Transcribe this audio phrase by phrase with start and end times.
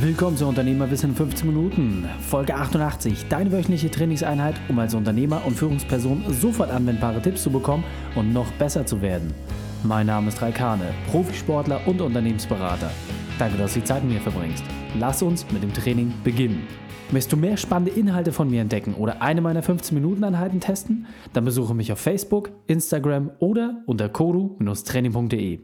[0.00, 5.56] Willkommen zu Unternehmerwissen in 15 Minuten, Folge 88, deine wöchentliche Trainingseinheit, um als Unternehmer und
[5.56, 7.82] Führungsperson sofort anwendbare Tipps zu bekommen
[8.14, 9.34] und noch besser zu werden.
[9.82, 12.92] Mein Name ist Raikane, Profisportler und Unternehmensberater.
[13.38, 14.64] Danke, dass du die Zeit mit mir verbringst.
[14.98, 16.66] Lass uns mit dem Training beginnen.
[17.12, 21.06] Möchtest du mehr spannende Inhalte von mir entdecken oder eine meiner 15-Minuten-Einheiten testen?
[21.32, 25.60] Dann besuche mich auf Facebook, Instagram oder unter kodu-training.de.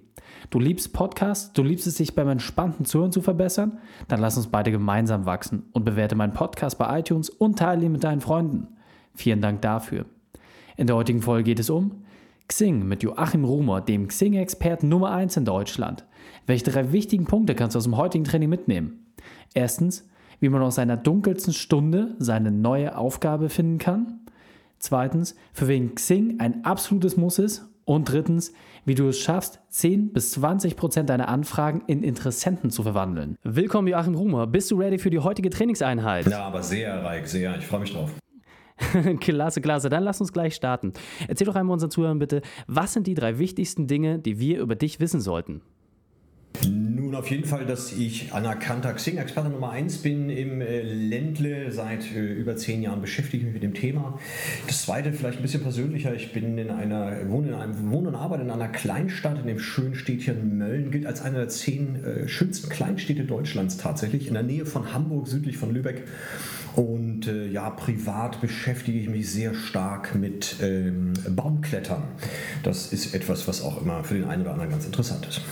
[0.50, 3.78] Du liebst Podcasts, du liebst es, sich beim entspannten Zuhören zu verbessern?
[4.06, 7.92] Dann lass uns beide gemeinsam wachsen und bewerte meinen Podcast bei iTunes und teile ihn
[7.92, 8.68] mit deinen Freunden.
[9.14, 10.06] Vielen Dank dafür.
[10.76, 12.04] In der heutigen Folge geht es um
[12.46, 16.04] Xing mit Joachim Rumer, dem Xing-Experten Nummer 1 in Deutschland.
[16.46, 19.06] Welche drei wichtigen Punkte kannst du aus dem heutigen Training mitnehmen?
[19.54, 20.08] Erstens,
[20.40, 24.20] wie man aus seiner dunkelsten Stunde seine neue Aufgabe finden kann.
[24.78, 28.52] Zweitens, für wen Xing ein absolutes Muss ist und drittens,
[28.84, 33.36] wie du es schaffst, 10 bis 20 Prozent deiner Anfragen in Interessenten zu verwandeln.
[33.42, 34.46] Willkommen, Joachim Rumer.
[34.46, 36.26] Bist du ready für die heutige Trainingseinheit?
[36.26, 37.56] Ja, aber sehr, Reik, sehr.
[37.58, 38.10] Ich freue mich drauf.
[39.20, 39.88] klasse, klasse.
[39.88, 40.92] Dann lass uns gleich starten.
[41.28, 44.74] Erzähl doch einmal unseren Zuhörern bitte, was sind die drei wichtigsten Dinge, die wir über
[44.74, 45.62] dich wissen sollten?
[47.14, 51.70] Nun auf jeden Fall, dass ich anerkannter Xing-Experte Nummer 1 bin im äh, Ländle.
[51.70, 54.18] Seit äh, über zehn Jahren beschäftige ich mich mit dem Thema.
[54.66, 56.14] Das zweite, vielleicht ein bisschen persönlicher.
[56.14, 59.58] Ich bin in einer, wohne, in einem, wohne und arbeite in einer Kleinstadt, in dem
[59.58, 60.90] schönen Städtchen Mölln.
[60.90, 64.28] Gilt als eine der zehn äh, schönsten Kleinstädte Deutschlands tatsächlich.
[64.28, 66.02] In der Nähe von Hamburg, südlich von Lübeck.
[66.74, 72.02] Und äh, ja, privat beschäftige ich mich sehr stark mit ähm, Baumklettern.
[72.62, 75.42] Das ist etwas, was auch immer für den einen oder anderen ganz interessant ist.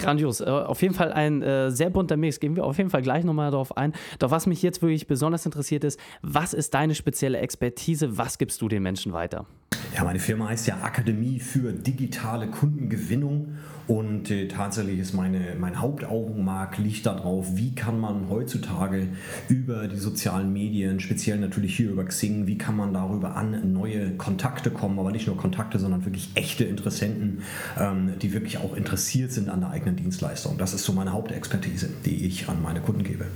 [0.00, 0.40] Grandios.
[0.40, 2.40] Äh, auf jeden Fall ein äh, sehr bunter Mix.
[2.40, 3.92] Gehen wir auf jeden Fall gleich nochmal darauf ein.
[4.18, 8.18] Doch was mich jetzt wirklich besonders interessiert ist, was ist deine spezielle Expertise?
[8.18, 9.46] Was gibst du den Menschen weiter?
[9.94, 13.54] Ja, meine Firma heißt ja Akademie für digitale Kundengewinnung
[13.90, 19.08] und äh, tatsächlich ist meine, mein Hauptaugenmerk liegt darauf, wie kann man heutzutage
[19.48, 24.12] über die sozialen Medien, speziell natürlich hier über Xing, wie kann man darüber an neue
[24.12, 27.42] Kontakte kommen, aber nicht nur Kontakte, sondern wirklich echte Interessenten,
[27.80, 30.56] ähm, die wirklich auch interessiert sind an der eigenen Dienstleistung.
[30.56, 33.26] Das ist so meine Hauptexpertise, die ich an meine Kunden gebe.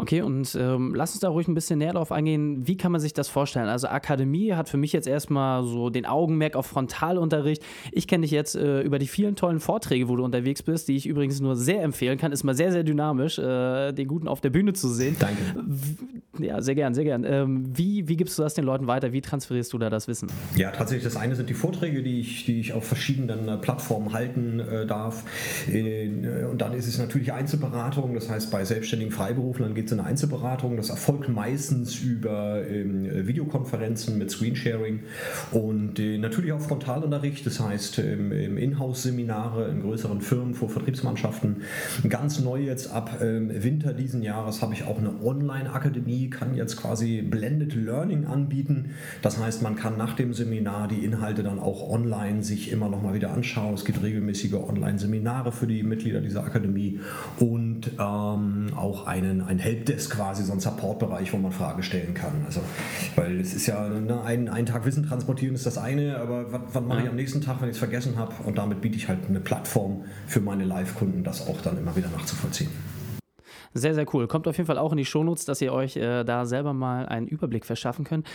[0.00, 2.66] Okay, und ähm, lass uns da ruhig ein bisschen näher drauf eingehen.
[2.66, 3.68] Wie kann man sich das vorstellen?
[3.68, 7.62] Also Akademie hat für mich jetzt erstmal so den Augenmerk auf Frontalunterricht.
[7.92, 10.96] Ich kenne dich jetzt äh, über die vielen tollen Vorträge, wo du unterwegs bist, die
[10.96, 12.32] ich übrigens nur sehr empfehlen kann.
[12.32, 15.16] Ist mal sehr, sehr dynamisch, äh, den Guten auf der Bühne zu sehen.
[15.18, 15.36] Danke.
[16.42, 17.24] Ja, sehr gern, sehr gern.
[17.24, 19.12] Ähm, wie, wie gibst du das den Leuten weiter?
[19.12, 20.28] Wie transferierst du da das Wissen?
[20.56, 24.12] Ja, tatsächlich, das eine sind die Vorträge, die ich, die ich auf verschiedenen äh, Plattformen
[24.12, 25.24] halten äh, darf.
[25.72, 26.08] Äh,
[26.50, 30.76] und dann ist es natürlich Einzelberatung, das heißt bei selbstständigen Freiberuflern geht es in Einzelberatung.
[30.76, 35.00] Das erfolgt meistens über ähm, Videokonferenzen mit Screensharing
[35.52, 41.62] und äh, natürlich auch Frontalunterricht, das heißt ähm, Inhouse-Seminare in größeren Firmen vor Vertriebsmannschaften.
[42.08, 46.76] Ganz neu jetzt ab ähm, Winter diesen Jahres habe ich auch eine Online-Akademie, kann jetzt
[46.76, 48.90] quasi Blended Learning anbieten.
[49.22, 53.02] Das heißt, man kann nach dem Seminar die Inhalte dann auch online sich immer noch
[53.02, 53.74] mal wieder anschauen.
[53.74, 57.00] Es gibt regelmäßige Online-Seminare für die Mitglieder dieser Akademie
[57.38, 62.32] und ähm, auch einen, ein Helpdesk quasi, so ein Support-Bereich, wo man Fragen stellen kann.
[62.46, 62.60] Also,
[63.16, 66.60] weil es ist ja, ne, ein, einen Tag Wissen transportieren ist das eine, aber was,
[66.72, 68.34] was mache ich am nächsten Tag, wenn ich es vergessen habe?
[68.44, 72.08] Und damit biete ich halt eine Plattform für meine Live-Kunden, das auch dann immer wieder
[72.10, 72.70] nachzuvollziehen.
[73.72, 74.26] Sehr, sehr cool.
[74.26, 77.06] Kommt auf jeden Fall auch in die Shownotes, dass ihr euch äh, da selber mal
[77.06, 78.26] einen Überblick verschaffen könnt.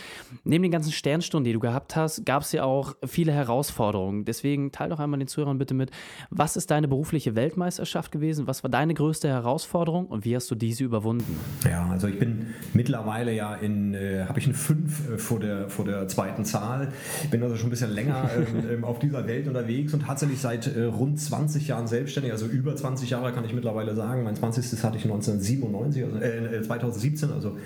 [0.44, 4.24] Neben den ganzen Sternstunden, die du gehabt hast, gab es ja auch viele Herausforderungen.
[4.24, 5.90] Deswegen teile doch einmal den Zuhörern bitte mit,
[6.30, 8.46] was ist deine berufliche Weltmeisterschaft gewesen?
[8.46, 11.38] Was war deine größte Herausforderung und wie hast du diese überwunden?
[11.68, 15.68] Ja, also ich bin mittlerweile ja in, äh, habe ich eine 5 äh, vor, der,
[15.68, 16.88] vor der zweiten Zahl.
[17.24, 18.30] Ich bin also schon ein bisschen länger
[18.70, 22.74] ähm, auf dieser Welt unterwegs und tatsächlich seit äh, rund 20 Jahren selbstständig, also über
[22.74, 24.24] 20 Jahre kann ich mittlerweile sagen.
[24.24, 24.82] Mein 20.
[24.82, 27.56] hatte ich 19 1997, also, äh, 2017, also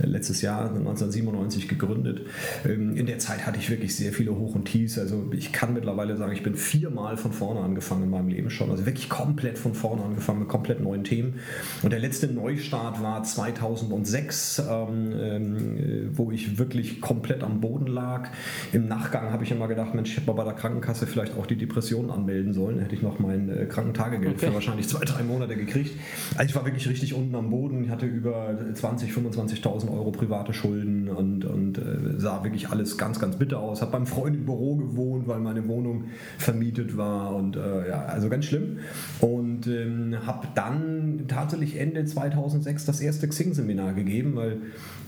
[0.00, 2.22] äh, letztes Jahr 1997 gegründet.
[2.64, 4.98] Ähm, in der Zeit hatte ich wirklich sehr viele Hoch und Tiefs.
[4.98, 8.70] Also ich kann mittlerweile sagen, ich bin viermal von vorne angefangen in meinem Leben schon.
[8.70, 11.40] Also wirklich komplett von vorne angefangen mit komplett neuen Themen.
[11.82, 18.30] Und der letzte Neustart war 2006, ähm, äh, wo ich wirklich komplett am Boden lag.
[18.72, 21.46] Im Nachgang habe ich immer gedacht, Mensch, ich hätte mal bei der Krankenkasse vielleicht auch
[21.46, 22.78] die Depression anmelden sollen.
[22.78, 24.46] Hätte ich noch mein äh, Krankentagegeld okay.
[24.46, 25.92] für wahrscheinlich zwei, drei Monate gekriegt.
[26.36, 27.90] Also ich war wirklich richtig richtig unten am Boden.
[27.90, 33.36] Hatte über 20.000, 25.000 Euro private Schulden und, und äh, sah wirklich alles ganz, ganz
[33.36, 33.80] bitter aus.
[33.80, 36.04] Habe beim Freund im Büro gewohnt, weil meine Wohnung
[36.38, 38.78] vermietet war und äh, ja, also ganz schlimm.
[39.20, 44.58] Und ähm, habe dann tatsächlich Ende 2006 das erste Xing-Seminar gegeben, weil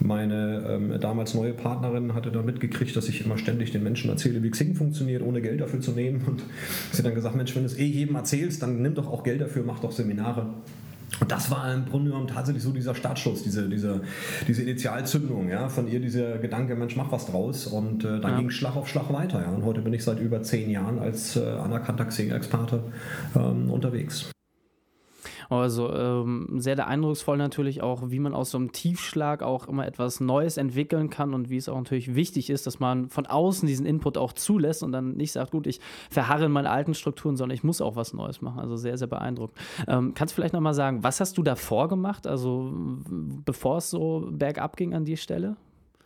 [0.01, 4.43] meine ähm, damals neue Partnerin hatte dann mitgekriegt, dass ich immer ständig den Menschen erzähle,
[4.43, 6.23] wie Xing funktioniert, ohne Geld dafür zu nehmen.
[6.27, 6.43] Und
[6.93, 9.41] sie dann gesagt, Mensch, wenn du es eh jedem erzählst, dann nimm doch auch Geld
[9.41, 10.47] dafür, mach doch Seminare.
[11.19, 14.03] Und das war im Grunde genommen tatsächlich so dieser Startschuss, diese, diese,
[14.47, 17.67] diese Initialzündung, ja, von ihr dieser Gedanke, Mensch, mach was draus.
[17.67, 18.39] Und äh, dann ja.
[18.39, 19.43] ging Schlag auf Schlag weiter.
[19.43, 19.51] Ja.
[19.51, 22.85] Und heute bin ich seit über zehn Jahren als äh, anerkannter Xing-Experte
[23.35, 24.31] ähm, unterwegs.
[25.51, 30.21] Also ähm, sehr, eindrucksvoll natürlich auch, wie man aus so einem Tiefschlag auch immer etwas
[30.21, 33.85] Neues entwickeln kann und wie es auch natürlich wichtig ist, dass man von außen diesen
[33.85, 37.55] Input auch zulässt und dann nicht sagt, gut, ich verharre in meinen alten Strukturen, sondern
[37.55, 38.61] ich muss auch was Neues machen.
[38.61, 39.59] Also sehr, sehr beeindruckend.
[39.89, 42.73] Ähm, kannst du vielleicht nochmal sagen, was hast du davor gemacht, also
[43.45, 45.57] bevor es so bergab ging an die Stelle?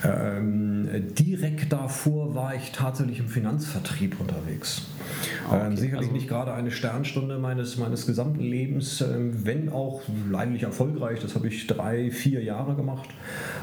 [0.03, 4.83] Ähm, direkt davor war ich tatsächlich im Finanzvertrieb unterwegs.
[5.49, 9.69] Ah, okay, ähm, sicherlich also nicht gerade eine Sternstunde meines, meines gesamten Lebens, ähm, wenn
[9.69, 11.21] auch leidlich erfolgreich.
[11.21, 13.09] Das habe ich drei, vier Jahre gemacht.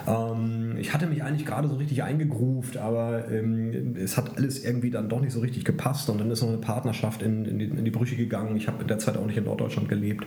[0.08, 4.90] Ähm, ich hatte mich eigentlich gerade so richtig eingegruft, aber ähm, es hat alles irgendwie
[4.90, 7.66] dann doch nicht so richtig gepasst und dann ist noch eine Partnerschaft in, in, die,
[7.66, 8.56] in die Brüche gegangen.
[8.56, 10.26] Ich habe in der Zeit auch nicht in Norddeutschland gelebt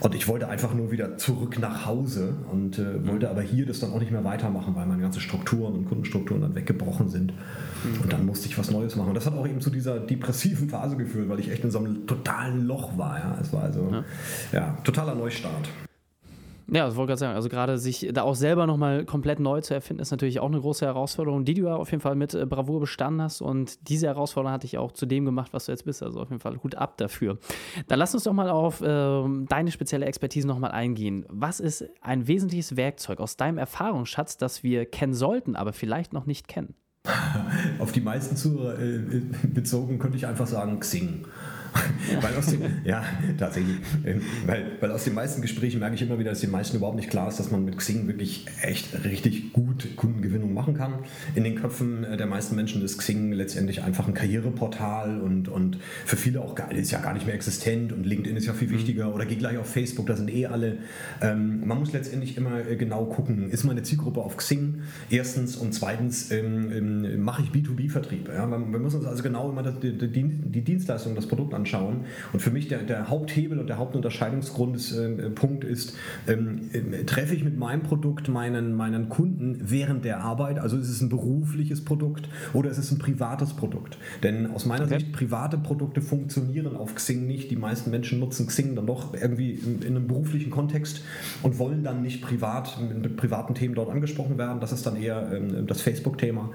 [0.00, 3.78] und ich wollte einfach nur wieder zurück nach Hause und äh, wollte aber hier das
[3.78, 7.32] dann auch nicht mehr weitermachen, weil meine ganze Struktur Strukturen und Kundenstrukturen dann weggebrochen sind.
[7.32, 8.02] Mhm.
[8.02, 9.08] Und dann musste ich was Neues machen.
[9.08, 11.78] Und das hat auch eben zu dieser depressiven Phase geführt, weil ich echt in so
[11.78, 13.18] einem totalen Loch war.
[13.18, 13.38] Ja.
[13.40, 14.04] Es war also ja.
[14.52, 15.68] ja totaler Neustart.
[16.68, 17.36] Ja, das wollte ich gerade sagen.
[17.36, 20.60] Also gerade sich da auch selber nochmal komplett neu zu erfinden, ist natürlich auch eine
[20.60, 23.40] große Herausforderung, die du ja auf jeden Fall mit äh, Bravour bestanden hast.
[23.40, 26.02] Und diese Herausforderung hatte ich auch zu dem gemacht, was du jetzt bist.
[26.02, 27.38] Also auf jeden Fall Hut ab dafür.
[27.86, 31.24] Dann lass uns doch mal auf äh, deine spezielle Expertise nochmal eingehen.
[31.28, 36.26] Was ist ein wesentliches Werkzeug aus deinem Erfahrungsschatz, das wir kennen sollten, aber vielleicht noch
[36.26, 36.74] nicht kennen?
[37.78, 41.26] auf die meisten Zuhörer äh, bezogen könnte ich einfach sagen Xing.
[42.20, 43.04] weil aus den, ja,
[43.38, 43.76] tatsächlich.
[44.04, 46.96] Ähm, weil, weil aus den meisten Gesprächen merke ich immer wieder, dass den meisten überhaupt
[46.96, 50.94] nicht klar ist, dass man mit Xing wirklich echt richtig gut Kundengewinnung machen kann.
[51.34, 55.78] In den Köpfen äh, der meisten Menschen ist Xing letztendlich einfach ein Karriereportal und, und
[56.04, 58.68] für viele auch gar, ist ja gar nicht mehr existent und LinkedIn ist ja viel
[58.68, 58.74] mhm.
[58.74, 60.78] wichtiger oder geh gleich auf Facebook, da sind eh alle.
[61.20, 64.82] Ähm, man muss letztendlich immer äh, genau gucken, ist meine Zielgruppe auf Xing?
[65.10, 68.28] Erstens und zweitens ähm, ähm, mache ich B2B-Vertrieb.
[68.28, 68.48] Ja?
[68.50, 72.04] Wir müssen uns also genau immer die, die, die Dienstleistung, das Produkt anschauen anschauen.
[72.32, 75.96] Und für mich der, der Haupthebel und der Hauptunterscheidungspunkt äh, ist,
[76.28, 80.88] ähm, äh, treffe ich mit meinem Produkt meinen, meinen Kunden während der Arbeit, also ist
[80.88, 83.98] es ein berufliches Produkt oder ist es ein privates Produkt?
[84.22, 85.00] Denn aus meiner okay.
[85.00, 87.50] Sicht, private Produkte funktionieren auf Xing nicht.
[87.50, 91.02] Die meisten Menschen nutzen Xing dann doch irgendwie in, in einem beruflichen Kontext
[91.42, 94.60] und wollen dann nicht privat mit privaten Themen dort angesprochen werden.
[94.60, 96.50] Das ist dann eher ähm, das Facebook-Thema.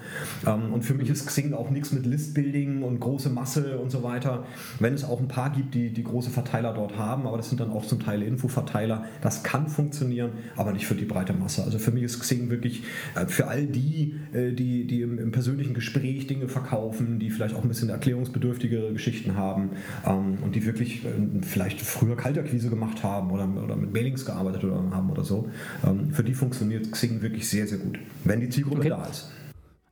[0.46, 4.04] Ähm, und für mich ist Xing auch nichts mit Listbuilding und große Masse und so
[4.04, 4.46] weiter.
[4.80, 7.50] Wenn es es auch ein paar gibt, die, die große Verteiler dort haben, aber das
[7.50, 9.06] sind dann auch zum Teil Infoverteiler.
[9.22, 11.64] Das kann funktionieren, aber nicht für die breite Masse.
[11.64, 12.84] Also für mich ist Xing wirklich
[13.16, 17.56] äh, für all die, äh, die, die im, im, persönlichen Gespräch Dinge verkaufen, die vielleicht
[17.56, 19.72] auch ein bisschen erklärungsbedürftigere Geschichten haben
[20.06, 21.10] ähm, und die wirklich äh,
[21.42, 25.50] vielleicht früher Kalterquise gemacht haben oder, oder mit Mailings gearbeitet haben oder so.
[25.86, 28.90] Ähm, für die funktioniert Xing wirklich sehr, sehr gut, wenn die Zielgruppe okay.
[28.90, 29.32] da ist.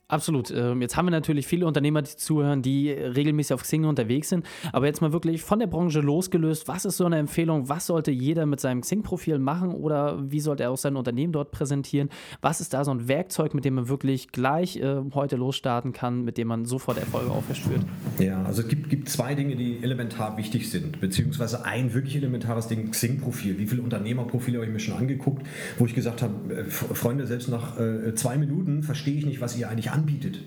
[0.09, 0.49] Absolut.
[0.49, 4.43] Ähm, jetzt haben wir natürlich viele Unternehmer, die zuhören, die regelmäßig auf Xing unterwegs sind.
[4.73, 6.67] Aber jetzt mal wirklich von der Branche losgelöst.
[6.67, 7.69] Was ist so eine Empfehlung?
[7.69, 11.51] Was sollte jeder mit seinem Xing-Profil machen oder wie sollte er auch sein Unternehmen dort
[11.51, 12.09] präsentieren?
[12.41, 16.23] Was ist da so ein Werkzeug, mit dem man wirklich gleich äh, heute losstarten kann,
[16.23, 17.81] mit dem man sofort Erfolge aufverspürt?
[18.17, 22.67] Ja, also es gibt, gibt zwei Dinge, die elementar wichtig sind, beziehungsweise ein wirklich elementares
[22.67, 23.59] Ding, Xing-Profil.
[23.59, 25.45] Wie viele Unternehmerprofile habe ich mir schon angeguckt,
[25.77, 29.55] wo ich gesagt habe, äh, Freunde, selbst nach äh, zwei Minuten verstehe ich nicht, was
[29.55, 30.39] ihr eigentlich anbietet.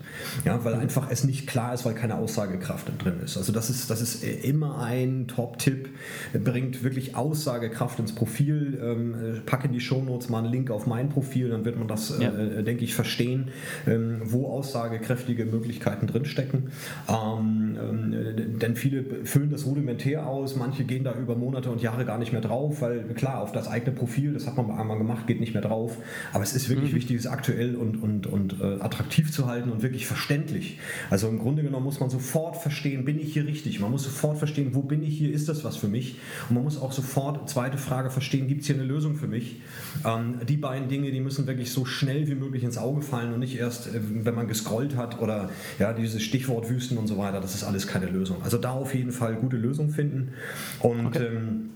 [0.45, 3.37] Ja, weil einfach es nicht klar ist, weil keine Aussagekraft drin ist.
[3.37, 5.89] Also das ist, das ist äh, immer ein Top-Tipp.
[6.43, 8.79] Bringt wirklich Aussagekraft ins Profil.
[8.81, 11.87] Ähm, äh, packe in die Shownotes mal einen Link auf mein Profil, dann wird man
[11.87, 12.31] das, äh, ja.
[12.31, 13.49] äh, denke ich, verstehen,
[13.87, 16.71] ähm, wo aussagekräftige Möglichkeiten drinstecken.
[17.07, 22.05] Ähm, ähm, denn viele füllen das rudimentär aus, manche gehen da über Monate und Jahre
[22.05, 25.27] gar nicht mehr drauf, weil klar, auf das eigene Profil, das hat man einmal gemacht,
[25.27, 25.97] geht nicht mehr drauf.
[26.33, 26.97] Aber es ist wirklich mhm.
[26.97, 30.79] wichtig, es aktuell und, und, und äh, attraktiv zu halten und wirklich verständlich.
[31.09, 33.79] Also im Grunde genommen muss man sofort verstehen, bin ich hier richtig?
[33.79, 35.33] Man muss sofort verstehen, wo bin ich hier?
[35.33, 36.17] Ist das was für mich?
[36.49, 39.61] Und man muss auch sofort, zweite Frage, verstehen, gibt es hier eine Lösung für mich?
[40.05, 43.39] Ähm, die beiden Dinge, die müssen wirklich so schnell wie möglich ins Auge fallen und
[43.39, 47.41] nicht erst, äh, wenn man gescrollt hat oder ja, dieses Stichwort Wüsten und so weiter.
[47.41, 48.37] Das ist alles keine Lösung.
[48.43, 50.33] Also da auf jeden Fall gute Lösung finden.
[50.79, 51.25] Und okay.
[51.25, 51.69] ähm,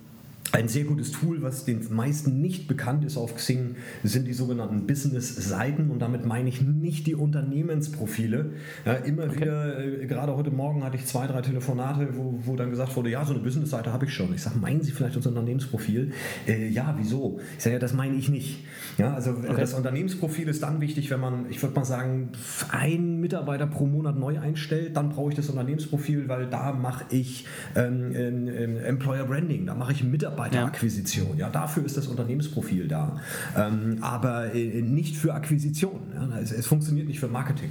[0.54, 4.88] ein sehr gutes Tool, was den meisten nicht bekannt ist auf Xing, sind die sogenannten
[4.88, 8.51] Business-Seiten und damit meine ich nicht die Unternehmensprofile.
[8.86, 9.42] Ja, immer okay.
[9.42, 13.10] wieder, äh, gerade heute Morgen hatte ich zwei, drei Telefonate, wo, wo dann gesagt wurde,
[13.10, 14.34] ja, so eine Business-Seite habe ich schon.
[14.34, 16.13] Ich sage, meinen Sie vielleicht unser Unternehmensprofil?
[16.48, 17.39] Äh, ja, wieso?
[17.58, 18.63] Ich sage, ja, das meine ich nicht.
[18.98, 19.56] Ja, also äh, okay.
[19.58, 22.30] das Unternehmensprofil ist dann wichtig, wenn man, ich würde mal sagen,
[22.72, 27.46] einen Mitarbeiter pro Monat neu einstellt, dann brauche ich das Unternehmensprofil, weil da mache ich
[27.75, 31.38] ähm, ähm, Employer Branding, da mache ich Mitarbeiter Mitarbeiterakquisition.
[31.38, 31.48] Ja.
[31.48, 31.50] ja.
[31.50, 33.20] dafür ist das Unternehmensprofil da.
[33.56, 36.00] Ähm, aber äh, nicht für Akquisition.
[36.13, 36.39] Ja.
[36.39, 37.70] Es, es, funktioniert nicht für Marketing.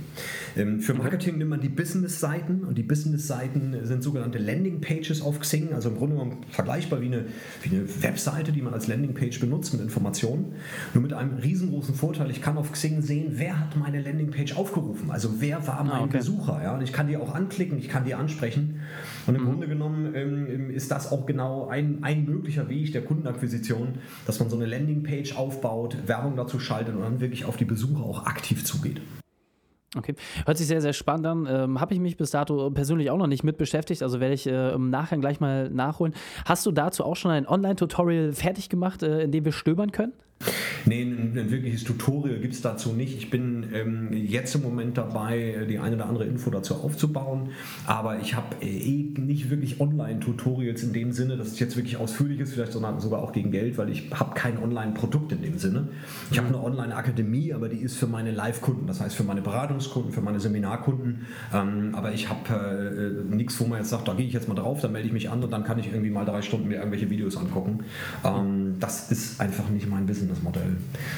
[0.56, 5.72] Ähm, für Marketing nimmt man die Business-Seiten und die Business-Seiten sind sogenannte Landing-Pages auf Xing,
[5.72, 7.24] also im Grunde genommen vergleichbar wie eine,
[7.62, 10.54] wie eine Webseite, die man als Landing-Page benutzt mit Informationen.
[10.94, 15.10] Nur mit einem riesengroßen Vorteil, ich kann auf Xing sehen, wer hat meine Landing-Page aufgerufen,
[15.10, 16.18] also wer war mein ah, okay.
[16.18, 16.60] Besucher.
[16.62, 16.74] Ja.
[16.74, 18.80] Und ich kann die auch anklicken, ich kann die ansprechen.
[19.26, 19.46] Und im mhm.
[19.46, 24.50] Grunde genommen ähm, ist das auch genau ein, ein möglicher Weg der Kundenakquisition, dass man
[24.50, 28.64] so eine Landingpage aufbaut, Werbung dazu schaltet und dann wirklich auf die Besucher auch aktiv
[28.64, 29.00] zugeht.
[29.96, 30.14] Okay,
[30.44, 31.46] hört sich sehr, sehr spannend an.
[31.48, 34.46] Ähm, Habe ich mich bis dato persönlich auch noch nicht mit beschäftigt, also werde ich
[34.46, 36.14] äh, im Nachgang gleich mal nachholen.
[36.44, 40.12] Hast du dazu auch schon ein Online-Tutorial fertig gemacht, äh, in dem wir stöbern können?
[40.88, 43.18] Nee, ein, ein wirkliches Tutorial gibt es dazu nicht.
[43.18, 47.50] Ich bin ähm, jetzt im Moment dabei, die eine oder andere Info dazu aufzubauen,
[47.86, 51.96] aber ich habe äh, eh nicht wirklich Online-Tutorials in dem Sinne, dass es jetzt wirklich
[51.96, 55.88] ausführlich ist, vielleicht sogar auch gegen Geld, weil ich habe kein Online-Produkt in dem Sinne.
[56.30, 60.12] Ich habe eine Online-Akademie, aber die ist für meine Live-Kunden, das heißt für meine Beratungskunden,
[60.12, 64.26] für meine Seminarkunden, ähm, aber ich habe äh, nichts, wo man jetzt sagt, da gehe
[64.26, 66.24] ich jetzt mal drauf, dann melde ich mich an und dann kann ich irgendwie mal
[66.24, 67.80] drei Stunden mir irgendwelche Videos angucken.
[68.24, 70.76] Ähm, das ist einfach nicht mein Business Modell.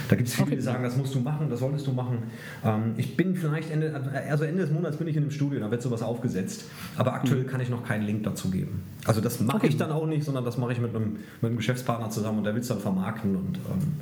[0.09, 0.57] Da gibt es viele, okay.
[0.57, 2.25] die sagen, das musst du machen, das solltest du machen.
[2.65, 3.95] Ähm, ich bin vielleicht Ende,
[4.29, 6.65] also Ende des Monats bin ich in einem Studio, da wird sowas aufgesetzt.
[6.97, 7.47] Aber aktuell mhm.
[7.47, 8.83] kann ich noch keinen Link dazu geben.
[9.05, 9.69] Also das mache okay.
[9.69, 12.45] ich dann auch nicht, sondern das mache ich mit einem, mit einem Geschäftspartner zusammen und
[12.45, 13.37] der will es dann vermarkten.
[13.37, 13.93] Und ähm,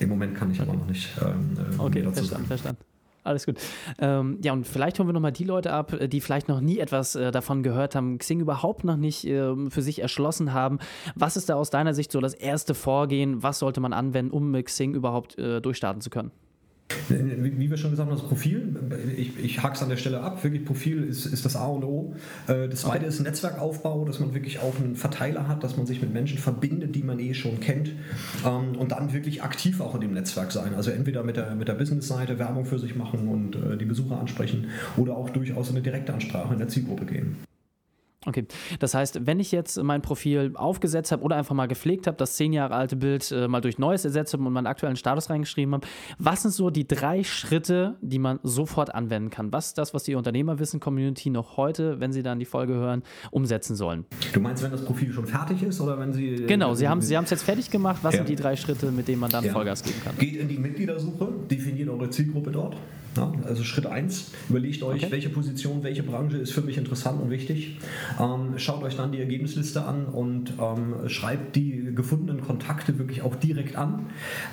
[0.00, 0.68] im Moment kann ich okay.
[0.68, 2.46] aber noch nicht ähm, äh, okay, dazu verstanden, sagen.
[2.46, 2.95] Verstanden.
[3.26, 3.56] Alles gut.
[3.98, 6.78] Ähm, ja, und vielleicht holen wir nochmal die Leute ab, äh, die vielleicht noch nie
[6.78, 10.78] etwas äh, davon gehört haben, Xing überhaupt noch nicht äh, für sich erschlossen haben.
[11.14, 13.42] Was ist da aus deiner Sicht so das erste Vorgehen?
[13.42, 16.30] Was sollte man anwenden, um mit Xing überhaupt äh, durchstarten zu können?
[17.08, 18.76] Wie wir schon gesagt haben, das Profil,
[19.16, 21.84] ich, ich hake es an der Stelle ab, wirklich Profil ist, ist das A und
[21.84, 22.14] O.
[22.46, 23.08] Äh, das zweite okay.
[23.08, 26.94] ist Netzwerkaufbau, dass man wirklich auch einen Verteiler hat, dass man sich mit Menschen verbindet,
[26.94, 27.92] die man eh schon kennt
[28.44, 30.74] ähm, und dann wirklich aktiv auch in dem Netzwerk sein.
[30.74, 34.20] Also entweder mit der, mit der Business-Seite Werbung für sich machen und äh, die Besucher
[34.20, 37.36] ansprechen oder auch durchaus in eine direkte Ansprache in der Zielgruppe gehen.
[38.26, 38.44] Okay,
[38.80, 42.34] das heißt, wenn ich jetzt mein Profil aufgesetzt habe oder einfach mal gepflegt habe, das
[42.34, 45.74] zehn Jahre alte Bild äh, mal durch Neues ersetzt habe und meinen aktuellen Status reingeschrieben
[45.74, 45.86] habe,
[46.18, 49.52] was sind so die drei Schritte, die man sofort anwenden kann?
[49.52, 53.76] Was ist das, was die Unternehmerwissen-Community noch heute, wenn sie dann die Folge hören, umsetzen
[53.76, 54.06] sollen?
[54.32, 56.34] Du meinst, wenn das Profil schon fertig ist oder wenn sie.
[56.34, 58.00] Äh, genau, sie haben sie es jetzt fertig gemacht.
[58.02, 58.18] Was ja.
[58.18, 59.52] sind die drei Schritte, mit denen man dann ja.
[59.52, 60.18] Vollgas geben kann?
[60.18, 62.76] Geht in die Mitgliedersuche, definiert eure Zielgruppe dort.
[63.16, 65.12] Ja, also Schritt 1, überlegt euch, okay.
[65.12, 67.78] welche Position, welche Branche ist für mich interessant und wichtig.
[68.20, 73.34] Ähm, schaut euch dann die Ergebnisliste an und ähm, schreibt die gefundenen Kontakte wirklich auch
[73.34, 74.06] direkt an.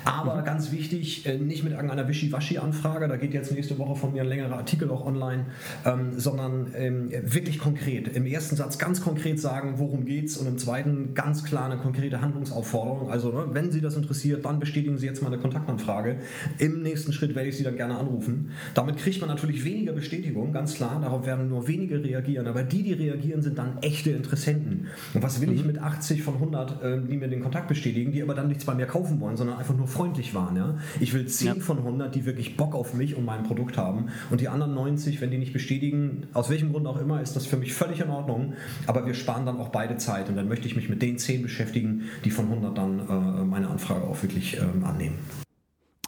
[0.04, 0.44] Aber mhm.
[0.44, 4.28] ganz wichtig, äh, nicht mit irgendeiner Wischiwaschi-Anfrage, da geht jetzt nächste Woche von mir ein
[4.28, 5.46] längerer Artikel auch online,
[5.84, 8.08] ähm, sondern ähm, wirklich konkret.
[8.08, 11.76] Im ersten Satz ganz konkret sagen, worum geht es und im zweiten ganz klar eine
[11.76, 13.10] konkrete Handlungsaufforderung.
[13.10, 16.16] Also, ne, wenn Sie das interessiert, dann bestätigen Sie jetzt meine Kontaktanfrage.
[16.58, 18.50] Im nächsten Schritt werde ich Sie dann gerne anrufen.
[18.74, 21.00] Damit kriegt man natürlich weniger Bestätigung, ganz klar.
[21.00, 22.46] Darauf werden nur wenige reagieren.
[22.46, 24.88] Aber die, die reagieren, sind dann echte Interessenten.
[25.12, 25.54] Und was will mhm.
[25.54, 28.64] ich mit 80 von 100, äh, die mir den Kontakt bestätigen, die aber dann nichts
[28.64, 30.56] bei mir kaufen wollen, sondern einfach nur freundlich waren.
[30.56, 30.78] Ja?
[31.00, 31.54] Ich will 10 ja.
[31.56, 34.06] von 100, die wirklich Bock auf mich und mein Produkt haben.
[34.30, 37.46] Und die anderen 90, wenn die nicht bestätigen, aus welchem Grund auch immer, ist das
[37.46, 38.54] für mich völlig in Ordnung.
[38.86, 40.28] Aber wir sparen dann auch beide Zeit.
[40.28, 43.68] Und dann möchte ich mich mit den 10 beschäftigen, die von 100 dann äh, meine
[43.68, 45.18] Anfrage auch wirklich ähm, annehmen.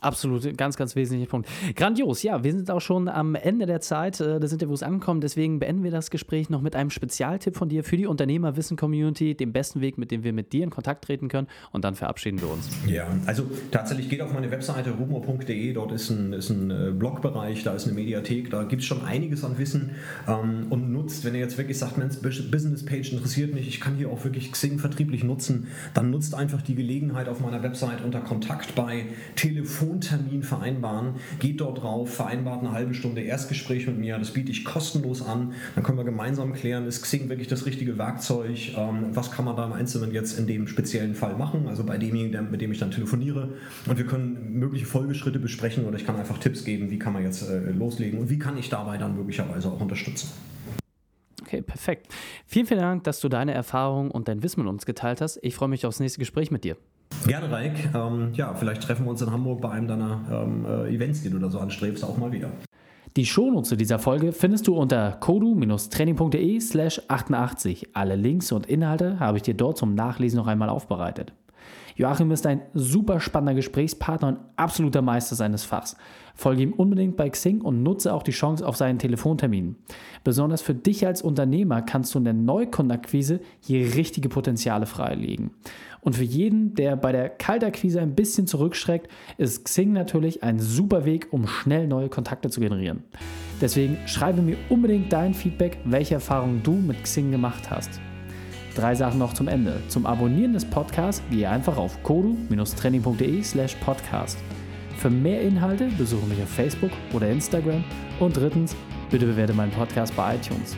[0.06, 1.48] Absolut, ganz, ganz wesentlicher Punkt.
[1.74, 5.58] Grandios, ja, wir sind auch schon am Ende der Zeit äh, des Interviews angekommen, deswegen
[5.58, 9.80] beenden wir das Gespräch noch mit einem Spezialtipp von dir für die Unternehmerwissen-Community, dem besten
[9.80, 12.68] Weg, mit dem wir mit dir in Kontakt treten können und dann verabschieden wir uns.
[12.86, 17.64] Ja, also tatsächlich geht auf meine Webseite rumor.de, dort ist ein, ist ein äh, Blogbereich,
[17.64, 19.90] da ist eine Mediathek, da gibt es schon einiges an Wissen
[20.28, 23.96] ähm, und nutzt, wenn ihr jetzt wirklich sagt, Mensch, Business Page interessiert mich, ich kann
[23.96, 28.20] hier auch wirklich Xing vertrieblich nutzen, dann nutzt einfach die Gelegenheit auf meiner Webseite unter
[28.20, 31.14] Kontakt bei Telefon Telefontermin vereinbaren.
[31.38, 34.18] Geht dort drauf, vereinbart eine halbe Stunde Erstgespräch mit mir.
[34.18, 35.52] Das biete ich kostenlos an.
[35.74, 38.76] Dann können wir gemeinsam klären, ist Xing wirklich das richtige Werkzeug?
[38.76, 41.66] Ähm, was kann man da im Einzelnen jetzt in dem speziellen Fall machen?
[41.68, 43.50] Also bei demjenigen, mit dem ich dann telefoniere.
[43.88, 47.22] Und wir können mögliche Folgeschritte besprechen oder ich kann einfach Tipps geben, wie kann man
[47.22, 50.30] jetzt äh, loslegen und wie kann ich dabei dann möglicherweise auch unterstützen.
[51.42, 52.08] Okay, perfekt.
[52.46, 55.38] Vielen, vielen Dank, dass du deine Erfahrungen und dein Wissen mit uns geteilt hast.
[55.42, 56.76] Ich freue mich aufs nächste Gespräch mit dir.
[57.26, 57.94] Gerne, Reik.
[57.94, 61.30] Ähm, ja, vielleicht treffen wir uns in Hamburg bei einem deiner ähm, äh, Events, die
[61.30, 62.50] du da so anstrebst, auch mal wieder.
[63.16, 67.96] Die Shownotes zu dieser Folge findest du unter kodu-training.de slash 88.
[67.96, 71.32] Alle Links und Inhalte habe ich dir dort zum Nachlesen noch einmal aufbereitet.
[71.96, 75.96] Joachim ist ein super spannender Gesprächspartner und absoluter Meister seines Fachs.
[76.34, 79.76] Folge ihm unbedingt bei Xing und nutze auch die Chance auf seinen Telefontermin.
[80.22, 85.52] Besonders für dich als Unternehmer kannst du in der Neukundenakquise hier richtige Potenziale freilegen.
[86.02, 91.06] Und für jeden, der bei der Kaltakquise ein bisschen zurückschreckt, ist Xing natürlich ein super
[91.06, 93.04] Weg, um schnell neue Kontakte zu generieren.
[93.62, 98.00] Deswegen schreibe mir unbedingt dein Feedback, welche Erfahrungen du mit Xing gemacht hast.
[98.76, 99.80] Drei Sachen noch zum Ende.
[99.88, 104.36] Zum Abonnieren des Podcasts gehe einfach auf kodu-training.de slash podcast.
[104.98, 107.82] Für mehr Inhalte besuche mich auf Facebook oder Instagram.
[108.20, 108.76] Und drittens,
[109.10, 110.76] bitte bewerte meinen Podcast bei iTunes.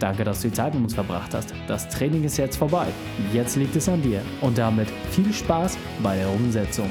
[0.00, 1.54] Danke, dass du die Zeit mit uns verbracht hast.
[1.68, 2.88] Das Training ist jetzt vorbei.
[3.32, 4.20] Jetzt liegt es an dir.
[4.40, 6.90] Und damit viel Spaß bei der Umsetzung.